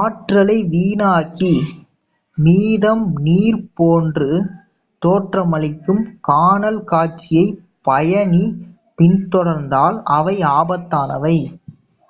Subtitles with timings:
[0.00, 1.54] ஆற்றலை வீணாக்கி
[2.38, 4.30] மீதம் நீர் போன்று
[5.02, 7.46] தோற்றமளிக்கும் கானல் காட்சியை
[7.82, 8.44] பயணி
[8.98, 11.36] பின்தொடர்ந்தால் அவை ஆபத்தானவை